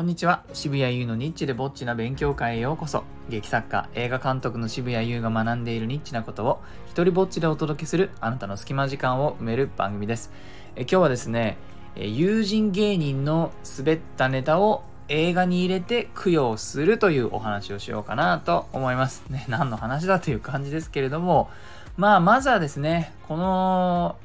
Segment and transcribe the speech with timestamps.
[0.00, 0.44] こんにちは。
[0.54, 3.04] 渋谷優のニッチでぼっちな勉強会へようこそ。
[3.28, 10.32] 劇作家映画監督の渋谷優が学んでいるニッチなことを一人ぼっちでお届けするあなたの隙間時間を埋める番組です。
[10.74, 11.58] え今日はですね
[11.96, 19.22] 友人芸人の滑ったネタを映画に入れて供養するというお話をしようかなと思います。
[19.28, 21.50] ね何の話だという感じですけれども。
[21.98, 24.16] まあまずはですねこの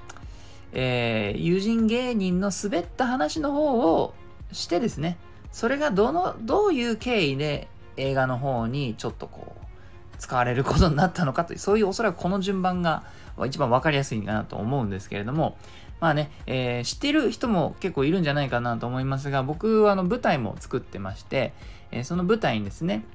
[0.71, 4.13] えー、友人芸人の滑った話の方を
[4.53, 5.17] してですね
[5.55, 13.05] それがどの、どういう経緯で映画の方にちょっとこう、使われることになったのかという、そういうおそらくこの順番が
[13.47, 15.57] 一番わかりやすいかなと思うんですけれども、
[16.01, 21.53] まあね、えー、知ってる人も結構いるんじゃないかなと思いますが、僕はあの舞台も作ってまして、
[21.89, 23.05] えー、その舞台にですね、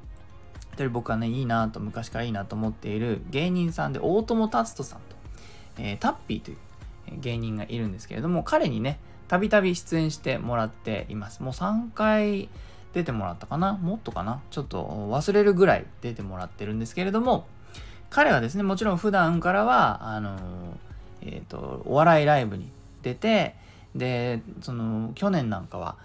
[0.73, 5.17] 一人僕はね、いいなと、昔からいいなと思っている芸人さんで、大友達人さんと、
[5.77, 6.57] えー、タッピーという
[7.19, 11.43] 芸人がいるんですけれども、彼にね、たびたび出演してもらっています。
[11.43, 12.49] もう3回
[12.93, 13.75] 出てもらったかな？
[13.75, 14.43] もっとかな？
[14.51, 17.47] ちょっと忘れるぐらい出てもらってるんですけれども、
[18.11, 20.37] 彼はですね、もちろん普段からは、あの、
[21.23, 23.55] えっ、ー、と、お笑いライブに出て、
[23.95, 25.97] で、その、去年なんかは、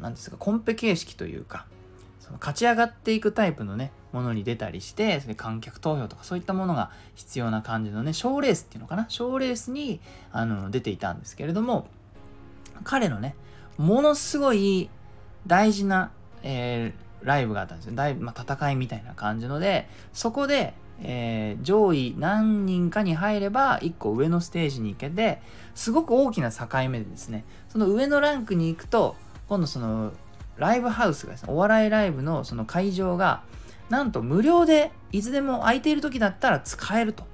[0.00, 1.66] 何ですか、コンペ形式というか、
[2.20, 9.06] その勝ち上がっていくタイプのね、ものに出たりして、それ観客投票とかそういったものが必要な感じのね、賞レースっていうのかな？
[9.08, 10.00] 賞レースに、
[10.32, 11.86] あの、出ていたんですけれども、
[12.84, 13.34] 彼のね、
[13.78, 14.90] ものすごい
[15.46, 16.10] 大事な、
[16.42, 17.94] えー、ライブがあったんですよ。
[17.94, 25.40] だい、まあ、戦いみたいな感じので、そこで、えー、上位何人かに入れば1個上のステージに行けて
[25.74, 29.16] すごく大きな境目でですねその上のランクに行くと
[29.48, 30.12] 今度その
[30.56, 33.42] ライブハウスがですねお笑いライブのその会場が
[33.90, 37.24] なんと無料でいつでも空いている時だったら使えると。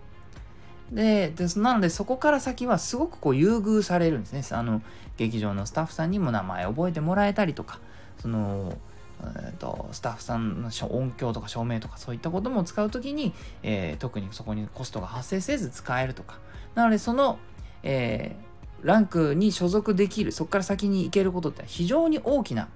[0.90, 4.42] でなのでそこから先はすごくこう優遇されるんですね。
[4.56, 4.82] あの
[5.16, 7.78] 劇場のスタッフさんにも名前覚えてもらえたりとか
[8.18, 8.76] その
[9.18, 16.38] えーと、スタッフさんの音響とか照明とかそういったことも使う時に、えー、特にそこにコストが発生せず使えるとか。
[16.74, 17.38] なのでその、
[17.82, 22.68] えー、ランクに所属できるそこから先に行けることって非常に大きな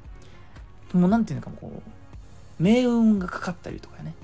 [0.94, 1.99] もう何て言うのかこう
[2.60, 4.14] 命運がかかったりとかね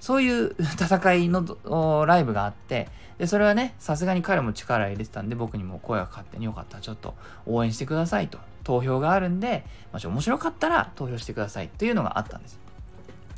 [0.00, 2.88] そういう 戦いのライブがあって、
[3.18, 8.38] で、それはね、さすがに彼も力入れてたんで、僕にも声がかかってによかったらちょっと応援してくださいと。
[8.64, 12.58] 投票があるんで、もし面白かったら投票してくださいというのがあったんです。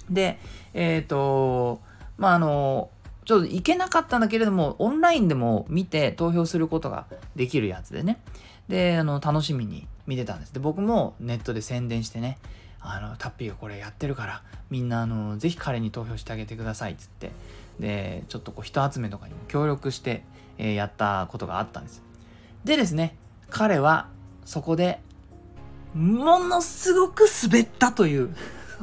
[0.09, 0.38] で、
[0.72, 1.81] えっ、ー、と、
[2.16, 2.91] まあ、あの、
[3.25, 8.21] ちょっと行けなかったんだけれども、オンラインでも見て投票することができるやつでね。
[8.69, 10.55] で、あの、楽しみに見てたんです。
[10.55, 12.38] で、僕もネットで宣伝してね、
[12.82, 17.31] あの、タッピーがこれやってるから、みんな、あの、ぜひ彼に投票してあげてくださいっつって、
[17.78, 20.25] で、ちょっとこう、人集めとかにも協力して、
[20.59, 22.03] えー、やったことがあったんです。
[22.65, 23.16] でですね、
[23.50, 24.09] 彼は、
[24.44, 25.00] そこで、
[25.94, 28.34] ものすごく滑ったという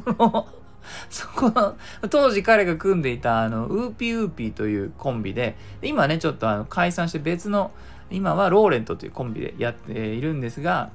[1.10, 1.76] そこの、
[2.08, 7.72] 当時彼が組んでいた、あの、ウーピーウーピーというコンビで、今ね、ちょっとあの解散して別の、
[8.10, 10.90] 今はローレントというコンビでやっているんですが、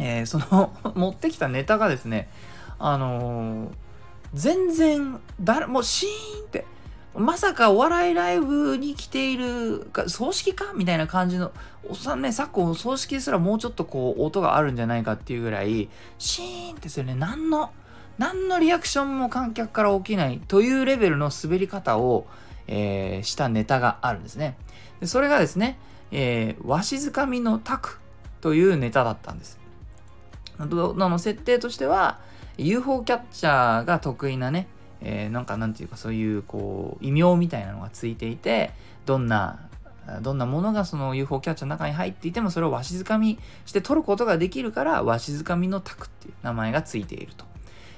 [0.00, 2.28] えー、その持ってきたネタがですね、
[2.80, 3.70] あのー、
[4.34, 6.64] 全然、誰もシーンって、
[7.14, 11.52] まさかお笑いライブに来ているか、葬式かみたいな感じの、
[11.88, 17.70] おっさんね、昨今葬式すらもうちょっとこう、音があるんじゃないかっていうぐらい、シーンってするね、何の、
[18.16, 22.26] 何のリアクションも観客から起きないというレベルの滑り方を、
[22.66, 24.56] えー、したネタがあるんですね。
[25.00, 25.78] でそれがですね、
[26.12, 27.98] えー、わしづかみのタク
[28.40, 29.59] というネタだったんです。
[30.66, 32.18] の設定としては
[32.58, 34.68] UFO キャッチャーが得意なね、
[35.00, 38.72] えー、なんかなんていうかそういうこう異名みたいなのがついていて
[39.06, 39.60] どんな
[40.22, 47.44] どんなものがその UFO キャッチャーの中に入っていてもそれをわしづかみして取ることができるからわしづかみのタクっていう名前がついていると。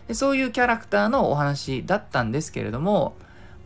[0.09, 3.15] でそういうキャラクターのお話だったんですけれども、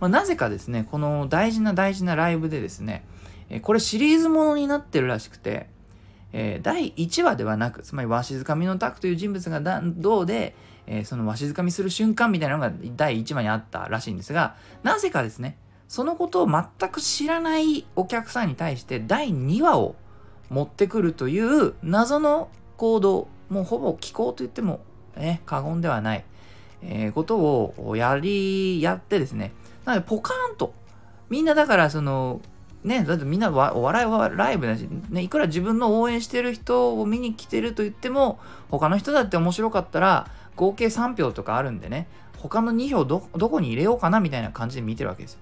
[0.00, 3.04] まあ、なぜかですねこの大事な大事なライブでですね
[3.62, 5.66] これシリーズものになってるらしくて
[6.32, 10.54] えー、第1話ではなく、つまりわしづかみのタクという人物が銅で、
[10.86, 15.56] えー、そのわしづかみする瞬間みたいなのが第1話にあったらしいんですが、なぜかですね、
[15.88, 19.94] そのことを全く知らないお客さんに対して第2話を
[20.50, 24.80] 持ってくるという謎の行動、もうほぼ気候と言っても、
[25.16, 26.24] ね、過言ではない、
[26.82, 29.52] えー、ことをやり、やってですね、
[29.84, 30.74] なのでポカーンと、
[31.30, 32.40] みんなだからその
[32.86, 38.38] ね、だってみんなお笑いはライブだし、ね、いくら自分の応援してる人を見に来てると言っても、
[38.70, 42.06] 他の人だって面白かったら、合計3票とかあるんでね、
[42.38, 45.40] 他の2票ど、どこに入れようかなみたいな感じで見てるわけですよ。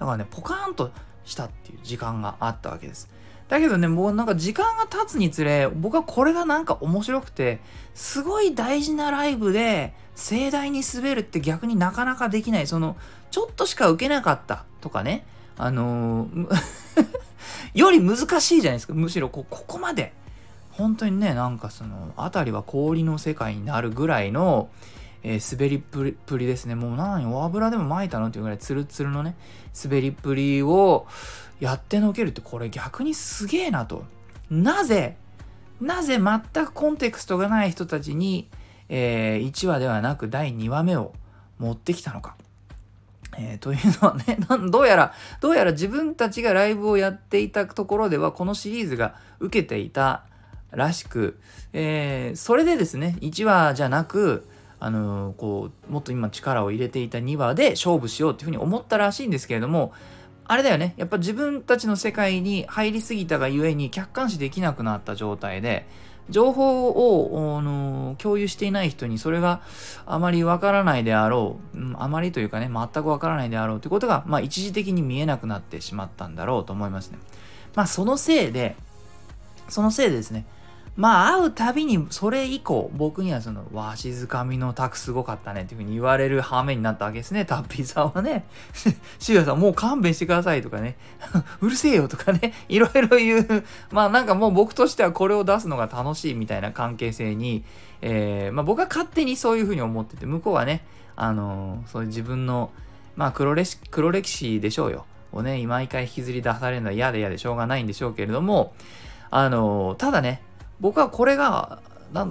[0.00, 0.90] だからね、ポカーンと
[1.24, 3.08] したっていう時間があったわけです。
[3.48, 7.60] だけどね、もうなんか時間が経つにつれ、僕はこれがなんか面白くて、
[7.94, 12.66] すごい大事なライブで盛大に滑るって逆になかなかできない。
[12.66, 12.96] その、
[13.30, 15.24] ちょっとしか受けなかったとかね、
[15.58, 16.48] あのー、
[17.74, 18.94] より難しいじゃないですか。
[18.94, 20.12] むしろこここまで。
[20.70, 24.68] 本当にね、なんかその、辺りは氷の世界になるぐらいの、
[25.22, 26.74] えー、滑りっぷりですね。
[26.74, 29.36] もう何お油でも巻いたのっていうぐらいツルツルのね、
[29.82, 31.06] 滑りっぷりを
[31.60, 34.04] やってのけるってこれ逆にすげえなと。
[34.50, 35.16] なぜ、
[35.80, 38.48] なぜ全くコンテクストがない人たちに、
[38.88, 41.12] えー、1話ではなく第2話目を
[41.58, 42.36] 持ってきたのか。
[43.38, 44.38] えー、というのはね、
[44.70, 50.24] どうやら、どうやら自分たちがライブをやっていたところでは、このシリーズが受けていた
[50.70, 51.38] らしく、
[51.72, 54.46] えー、それでですね、1話じゃなく、
[54.78, 59.92] あのー、こうもっと今力を入れていた2話で勝負しようっていうふうに思ったらしいんですけれども
[60.44, 65.88] あれだよねやっぱ自分たちの世界に入りすぎたがゆえに客観視できなくなった状態で
[66.28, 69.60] 情報を、あの、共有していない人にそれが
[70.06, 77.18] あまりわからないであろう、うん、あまりというかね全くわからないであろうということが、まあ、一時的に見えなくなってしまったんだろうと思いますね。
[77.74, 78.76] まあそのせいで
[79.68, 80.46] そのせいでですね
[80.96, 87.44] まあ会うたびにそれ以降僕にはそのわしづかみのタクすごかったねっていうふうに言われる羽目になったわけですね。
[87.44, 88.46] タッピーさんはね。
[89.18, 90.96] シュウヤさんもう勘弁してくださいとかね。
[91.60, 92.54] うるせえよとかね。
[92.68, 93.64] いろいろ言う。
[93.90, 97.62] まあなんかもう僕としてはこれを出すのが楽しいみたいな関係性に、
[98.00, 100.84] えー、まあ僕は勝手にそういうふうに思ってて向こうはね
[101.14, 102.70] あのー、そういう自分の
[103.16, 105.04] まあ黒歴黒歴史でしょうよ。
[105.32, 108.72] をね毎回引きずり出されるのは嫌で嫌でしょうがないんでしょうけれども
[109.30, 110.40] あのー、ただね
[110.80, 111.80] 僕はこれが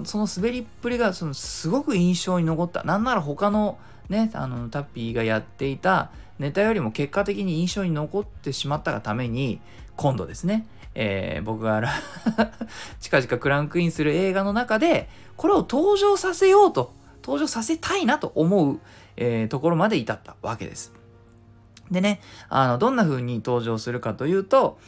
[0.04, 2.82] その滑りっぷりがそのすごく印象に残った。
[2.84, 3.78] なんなら他の
[4.08, 9.60] ね、あのタッピーがやっていたネタよりも結果的に印象に残ってしまったがために、
[9.96, 11.82] 今度ですね、えー、僕が
[13.00, 16.92] 近々クランクインする映画の中で、これを登場させようと、
[17.22, 18.80] 登場させたいなと思う、
[19.16, 20.92] えー、ところまで至ったわけです。
[21.90, 24.78] でね、あの、どんな風に登場するかというと、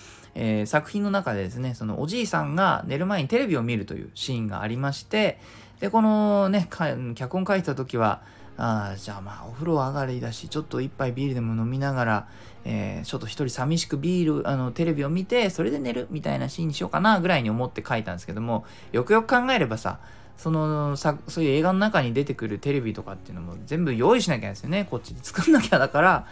[0.41, 5.41] えー、作品の中でですね、そのおじいさんが寝る前にテレビを見るというシーンがありまして、
[5.81, 8.23] で、このね、脚本書いた時は、
[8.57, 12.29] あじゃあまあお風呂上がりだし、ちょっと一杯ビールでも飲みながら、
[12.65, 19.99] えー、ちょっと一人寂しくビール、あの、テレビを見て、それで寝るみたいなシーンにしようかなぐらいに思って書いたんですけども、よくよく考えればさ、
[20.37, 24.87] そのさそういう映画の中に出てくるテレビとかっていうのも全部用意しなきゃいけないですよね。
[24.89, 26.27] こっちで作んなきゃだから、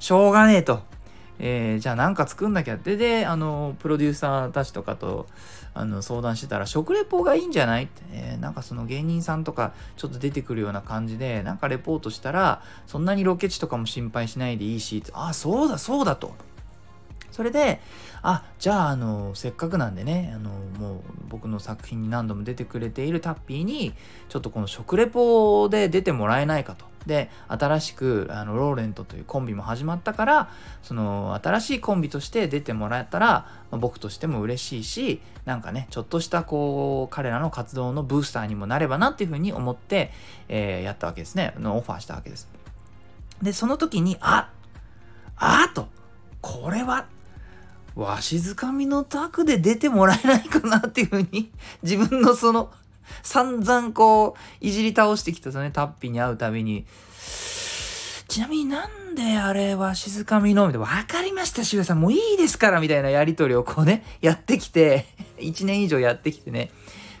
[0.00, 0.82] しょうがねえと。
[1.38, 5.26] えー、じゃあなんか作んなきゃってであのプロデューサーたちとかと
[5.74, 16.34] あの相談してたら食レポがいいんじゃないって、えー、なんかその芸人さんとかちょっと出てくるような感じでなんかレポートしたらそんなにロケ地とかも心配しないでいいしああそうだそうだと。
[17.30, 17.80] それで
[18.20, 21.00] あじゃああのせっかくなんでねあのもう
[21.30, 23.94] 僕の作品に何度も出てくれているタッピーに
[24.28, 26.91] ちょっとこの食レポで出てもらえないかと。
[27.06, 30.50] で新しくあのローレントというコンビも始まったから
[30.82, 40.12] その新しいコンビとして出てもらえたら、まあ、僕としても嬉しいしなんかねちょっとしたこう彼らの活動のブースターにもなればなっていうふうに思って、
[40.48, 41.54] えー、やったわけですね。
[41.58, 42.48] のオファーしたわけです。
[43.42, 44.50] でその時にあ
[45.36, 45.88] あと
[46.40, 47.06] これは
[47.94, 51.50] わしづかみのタクで出てもらえないかなっていうふうに
[51.82, 52.70] 自分のその
[53.22, 56.86] 散々こう、いじり倒してきたそね、タッピーに会うたびに、
[58.28, 60.66] ちなみになんであれは静かみの？
[60.66, 65.06] みで、わかりました、しゅさん、もういいですから、みたいなやりとりをこうね、 やってきて、
[65.38, 66.70] 1年以上やってきてね、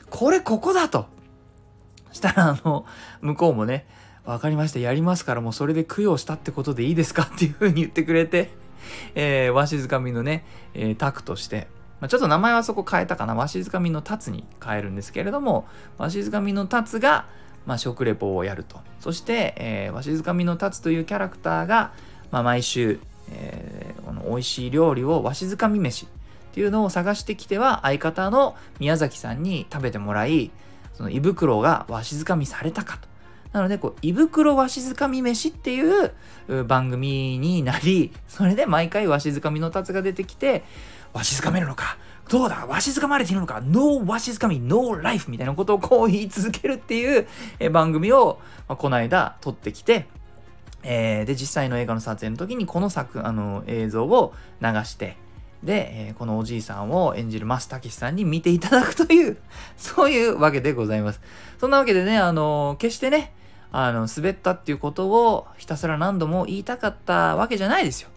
[0.08, 1.06] これここだと。
[2.12, 2.86] したら、あの、
[3.20, 3.86] 向こうもね、
[4.24, 7.22] わかりました、やりますから、もうそれで供養したってことでいいですか？
[7.24, 8.50] っていう風に言ってくれて、
[9.14, 11.68] えー、わしづかみのね、えー、タクとして、
[12.02, 13.36] まあ、ちょっと名前はそこ変えたかな。
[13.36, 15.68] わしづかみの達に変えるんですけれども、
[15.98, 17.26] わしづかみの達が、
[17.64, 18.80] まあ、食レポをやると。
[18.98, 21.92] そして、えー、わしづかみの達というキャラクターが、
[22.32, 22.98] まあ、毎週、
[23.30, 26.08] えー、この美味しい料理をわしづかみ飯っ
[26.54, 30.50] ていうのを探してきては、相方の宮崎さんに食べてもらい、
[30.94, 33.11] その胃袋がわしづかみされたかと。
[33.52, 40.64] なので、こう、胃袋わしづかみ飯っていう番組になり、それで毎回わしづかみの達が出てきて、
[41.12, 47.26] わしづかめるのかどうだわしづかまれているのかノーわしづかみノーライフみたいなことをこう言い続けるっていう
[47.70, 50.06] 番組を、まあ、この間撮ってきて、
[50.82, 55.16] えー、で、実際の映画の撮影の時にこの作、あの、映像を流して、
[55.62, 59.36] で、えー、このおじいさんを演じる増武さんに見ていただくという、
[59.76, 61.20] そういうわけでございます。
[61.60, 63.32] そんなわけでね、あの、決してね、
[63.72, 68.10] あの、滑ったっていうことをひたすら何度も言いたかったわけじゃないですよ。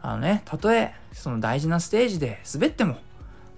[0.00, 2.96] あのね、たとえその大事なステージで滑っても、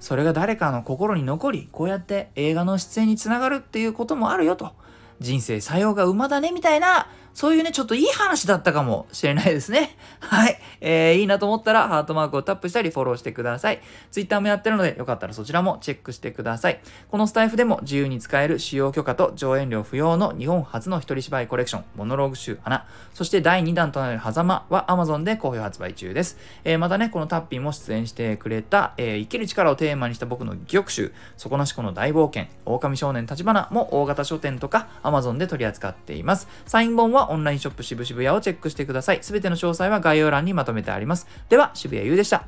[0.00, 4.73] それが誰かの心に残り、こうやって映画の出演につながるっていうこともあるよと。
[5.20, 7.08] 人生作用が馬だねみたいな
[7.38, 9.97] そういうね、ちょっといい話だったかもしれないですね。
[10.18, 10.59] はい。
[10.80, 13.80] えー、いいなと思ったら、ハートマークをタップしたり、フォローしてください。
[14.11, 16.80] Twitter もやってるので、よかったらそちらもチェックしてください。
[17.09, 26.38] このスタイフでも自由に使える使用許可と上演料不要の日本初の一人芝居コレクション、モノローグ集花、そして第2弾となる狭間は Amazon で好評発売中です。
[26.64, 36.49] えー、またね、このタッピーも出演してくれた、えー、生きる力をテーマにした僕の戯曲集、底なしこの大冒険、狼少年立花も大型書店とか Amazon で取り扱っています。
[36.66, 39.18] サイン本はオンラインショップ渋々屋をチェックしてください。
[39.23, 41.26] すべての詳細は概要欄にまとめてあります。
[41.49, 42.47] では、渋谷優でした。